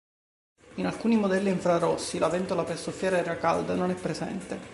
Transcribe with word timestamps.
In 0.77 0.87
alcuni 0.87 1.15
modelli 1.15 1.49
a 1.49 1.51
infrarossi, 1.51 2.17
la 2.17 2.27
ventola 2.27 2.63
per 2.63 2.75
soffiare 2.79 3.17
l'aria 3.17 3.37
calda 3.37 3.75
non 3.75 3.91
è 3.91 3.93
presente. 3.93 4.57